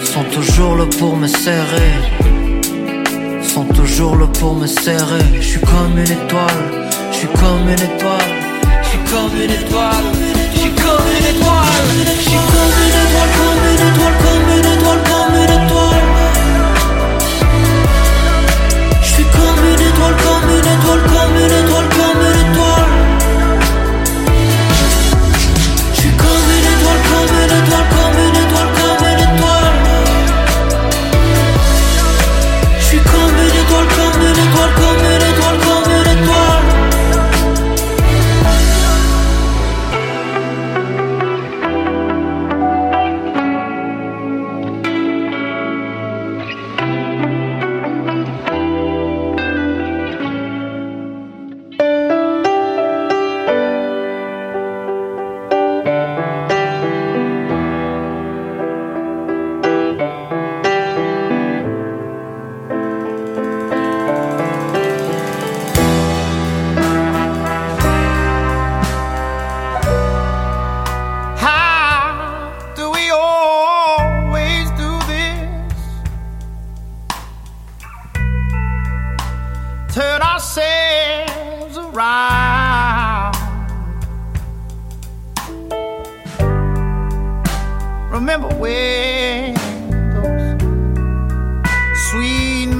[0.00, 1.94] Ils sont toujours là pour me serrer.
[3.42, 5.26] Ils sont toujours là pour me serrer.
[5.40, 8.32] Je suis comme une étoile, je suis comme une étoile.
[8.82, 10.06] Je suis comme une étoile,
[10.54, 11.64] je suis comme une étoile.
[12.16, 14.17] Je suis comme une étoile, comme une étoile,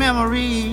[0.09, 0.68] memories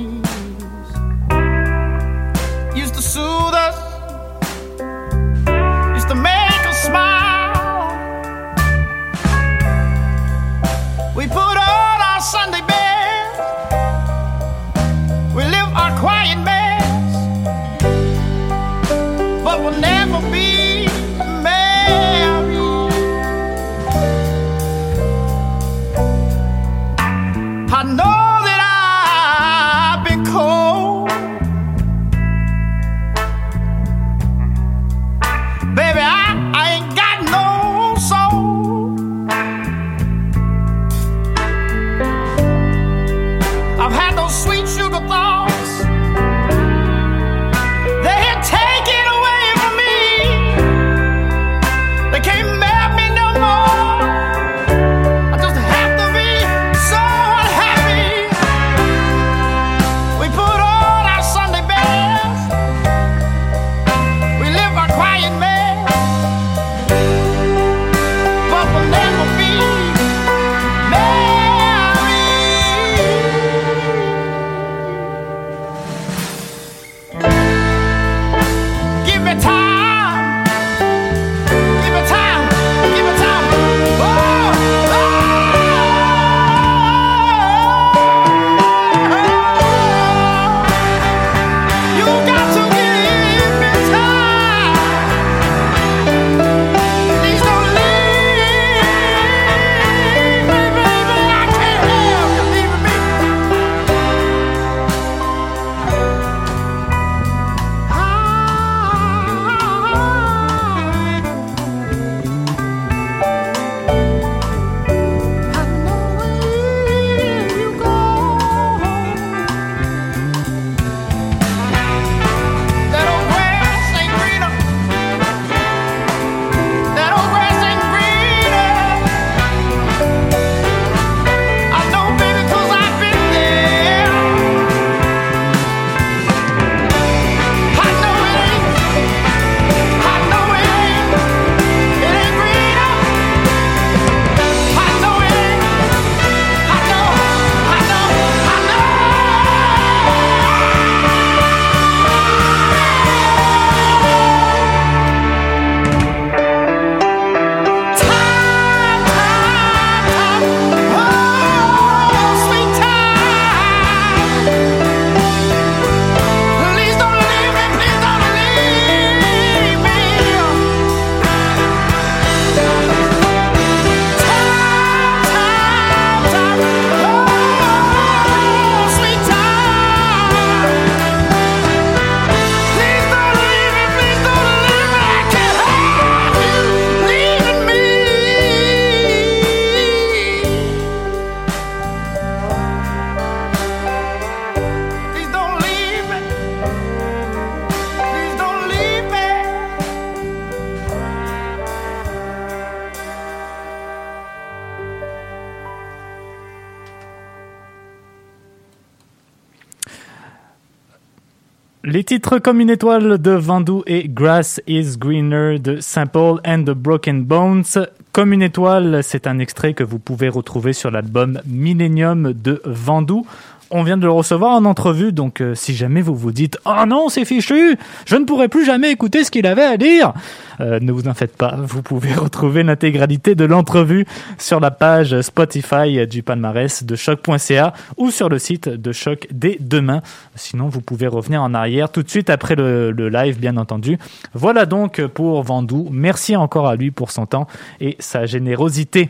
[212.43, 217.63] Comme une étoile de Vendoux et Grass is Greener de Simple and the Broken Bones.
[218.11, 223.25] Comme une étoile, c'est un extrait que vous pouvez retrouver sur l'album Millennium de Vendoux.
[223.72, 226.86] On vient de le recevoir en entrevue, donc euh, si jamais vous vous dites «Oh
[226.88, 230.13] non, c'est fichu Je ne pourrai plus jamais écouter ce qu'il avait à dire
[230.59, 234.05] euh, Ne vous en faites pas, vous pouvez retrouver l'intégralité de l'entrevue
[234.38, 239.57] sur la page Spotify du palmarès de choc.ca ou sur le site de Choc dès
[239.59, 240.01] demain.
[240.36, 243.97] Sinon, vous pouvez revenir en arrière tout de suite après le, le live, bien entendu.
[244.34, 245.89] Voilà donc pour Vandou.
[245.91, 247.47] Merci encore à lui pour son temps
[247.80, 249.09] et sa générosité.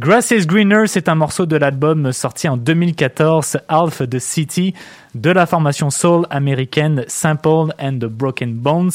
[0.00, 4.72] Grass is Greener, c'est un morceau de l'album sorti en 2014, Half the City,
[5.14, 8.90] de la formation soul américaine Simple and the Broken Bones.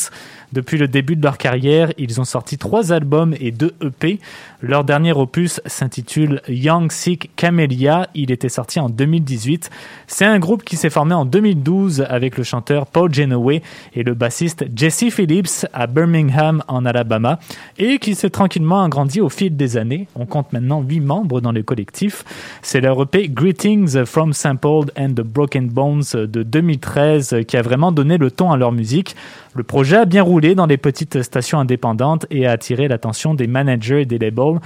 [0.54, 4.20] Depuis le début de leur carrière, ils ont sorti trois albums et deux EP.
[4.62, 8.08] Leur dernier opus s'intitule Young Sick Camellia.
[8.16, 9.70] Il était sorti en 2018.
[10.08, 13.62] C'est un groupe qui s'est formé en 2012 avec le chanteur Paul Genoway
[13.94, 17.40] et le bassiste Jesse Phillips à Birmingham en Alabama
[17.78, 20.08] et qui s'est tranquillement agrandi au fil des années.
[20.16, 22.24] On compte maintenant huit membres dans le collectif.
[22.62, 27.92] C'est leur EP Greetings from Sampled and the Broken Bones de 2013 qui a vraiment
[27.92, 29.16] donné le ton à leur musique.
[29.56, 33.48] Le projet a bien roulé dans les petites stations indépendantes et a attiré l'attention des
[33.48, 34.60] managers et des labels,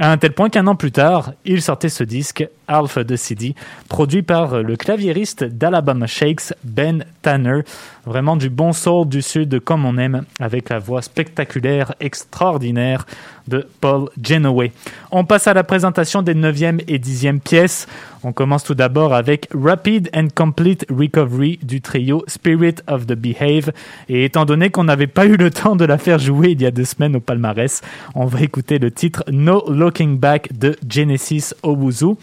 [0.00, 3.56] à un tel point qu'un an plus tard, il sortait ce disque, Alpha the CD,
[3.88, 7.62] produit par le claviériste d'Alabama Shakes, Ben Tanner.
[8.06, 13.06] Vraiment du bon soul du sud comme on aime, avec la voix spectaculaire, extraordinaire
[13.48, 14.72] de Paul Genoway.
[15.10, 17.86] On passe à la présentation des 9e et 10e pièces.
[18.22, 23.72] On commence tout d'abord avec Rapid and Complete Recovery du trio Spirit of the Behave.
[24.08, 26.66] Et étant donné qu'on n'avait pas eu le temps de la faire jouer il y
[26.66, 27.80] a deux semaines au palmarès,
[28.14, 32.14] on va écouter le titre No Looking Back de Genesis Owuzu.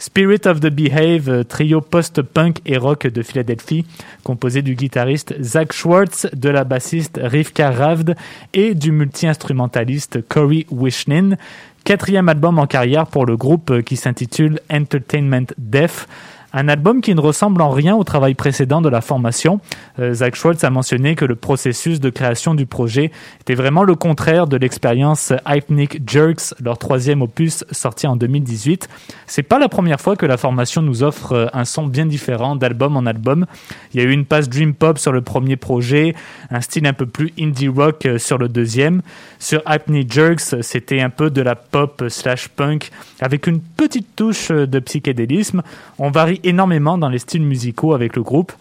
[0.00, 3.84] Spirit of the Behave, euh, trio post-punk et rock de Philadelphie,
[4.24, 8.16] composé du guitariste Zach Schwartz, de la bassiste Rivka Ravd
[8.54, 11.36] et du multi-instrumentaliste Corey Wishnin.
[11.84, 16.08] Quatrième album en carrière pour le groupe euh, qui s'intitule Entertainment Deaf.
[16.52, 19.60] Un album qui ne ressemble en rien au travail précédent de la formation.
[20.00, 23.94] Euh, Zach Schwartz a mentionné que le processus de création du projet était vraiment le
[23.94, 28.88] contraire de l'expérience Hypnic Jerks, leur troisième opus sorti en 2018.
[29.28, 32.56] C'est pas la première fois que la formation nous offre euh, un son bien différent
[32.56, 33.46] d'album en album.
[33.94, 36.16] Il y a eu une passe dream pop sur le premier projet,
[36.50, 39.02] un style un peu plus indie rock euh, sur le deuxième.
[39.38, 42.90] Sur Hypnic Jerks, c'était un peu de la pop slash punk
[43.20, 45.62] avec une petite touche de psychédélisme.
[45.98, 48.52] On varie énormément dans les styles musicaux avec le groupe.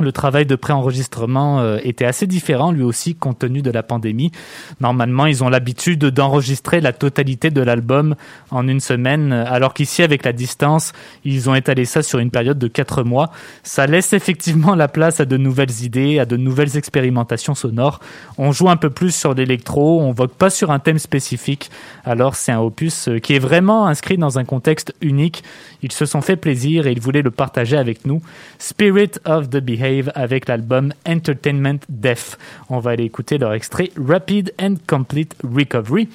[0.00, 4.32] Le travail de préenregistrement euh, était assez différent lui aussi compte tenu de la pandémie.
[4.80, 8.14] Normalement, ils ont l'habitude d'enregistrer la totalité de l'album
[8.50, 10.92] en une semaine, alors qu'ici, avec la distance,
[11.24, 13.30] ils ont étalé ça sur une période de quatre mois.
[13.62, 18.00] Ça laisse effectivement la place à de nouvelles idées, à de nouvelles expérimentations sonores.
[18.38, 21.70] On joue un peu plus sur l'électro, on vogue pas sur un thème spécifique.
[22.04, 25.42] Alors c'est un opus euh, qui est vraiment inscrit dans un contexte unique.
[25.82, 28.20] Ils se sont fait plaisir et ils voulaient le partager avec nous.
[28.58, 32.38] Spirit of the Behavior avec l'album Entertainment Deaf.
[32.68, 36.08] On va aller écouter leur extrait Rapid and Complete Recovery.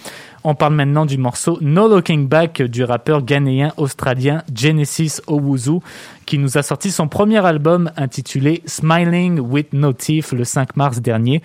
[0.43, 5.79] On parle maintenant du morceau No Looking Back du rappeur ghanéen australien Genesis Owuzu
[6.25, 11.01] qui nous a sorti son premier album intitulé Smiling with No Teeth le 5 mars
[11.01, 11.41] dernier.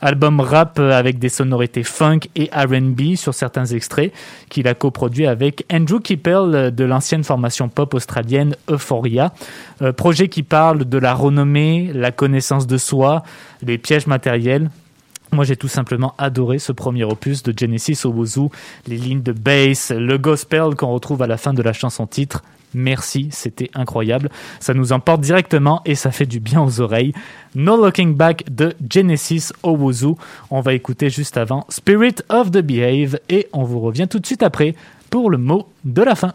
[0.00, 4.12] Album rap avec des sonorités funk et RB sur certains extraits
[4.48, 9.32] qu'il a coproduit avec Andrew Kippel de l'ancienne formation pop australienne Euphoria.
[9.82, 13.22] Euh, projet qui parle de la renommée, la connaissance de soi,
[13.62, 14.70] les pièges matériels,
[15.32, 18.48] moi, j'ai tout simplement adoré ce premier opus de Genesis Owuzu,
[18.86, 22.42] les lignes de bass, le gospel qu'on retrouve à la fin de la chanson titre.
[22.78, 24.28] Merci, c'était incroyable.
[24.60, 27.14] Ça nous emporte directement et ça fait du bien aux oreilles.
[27.54, 30.12] No Looking Back de Genesis Owuzu.
[30.50, 34.26] On va écouter juste avant Spirit of the Behave et on vous revient tout de
[34.26, 34.74] suite après
[35.08, 36.34] pour le mot de la fin.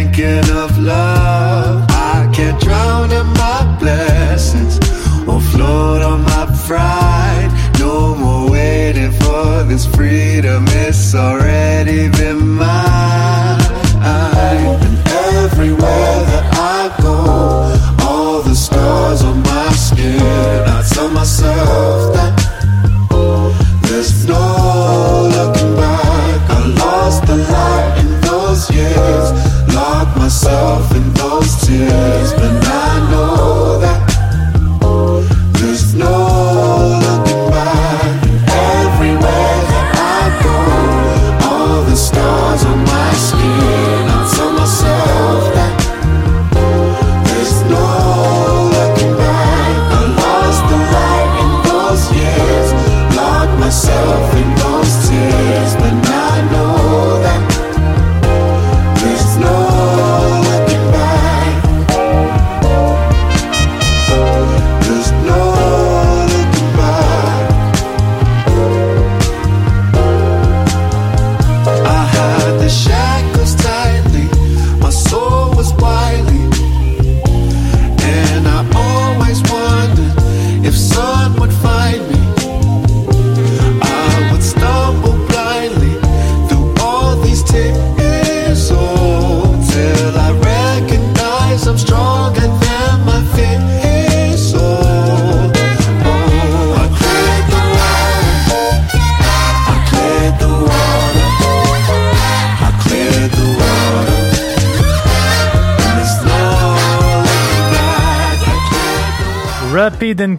[0.00, 1.84] Thinking of love.
[1.90, 4.78] I can't drown in my blessings
[5.28, 7.50] or float on my pride.
[7.78, 12.49] No more waiting for this freedom, it's already been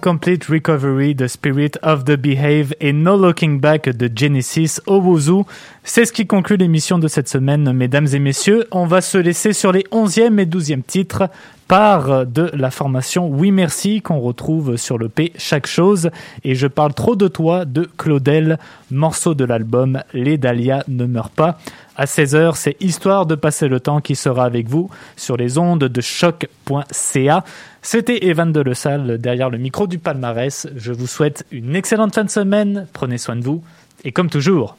[0.01, 4.79] Rapid and Complete Recovery, The Spirit of the Behave et No Looking Back de Genesis
[4.87, 5.43] Owuzu.
[5.83, 8.67] C'est ce qui conclut l'émission de cette semaine, mesdames et messieurs.
[8.71, 11.29] On va se laisser sur les 11e et 12e titres
[11.71, 16.09] par de la formation Oui Merci qu'on retrouve sur le P Chaque Chose.
[16.43, 18.59] Et je parle trop de toi de Claudel,
[18.89, 21.59] morceau de l'album Les Dahlias ne meurent pas.
[21.95, 25.85] À 16h, c'est Histoire de passer le temps qui sera avec vous sur les ondes
[25.85, 27.45] de choc.ca.
[27.81, 30.67] C'était Evan de Le Salle derrière le micro du palmarès.
[30.75, 32.85] Je vous souhaite une excellente fin de semaine.
[32.91, 33.63] Prenez soin de vous.
[34.03, 34.75] Et comme toujours,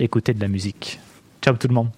[0.00, 0.98] écoutez de la musique.
[1.40, 1.90] Ciao tout le monde.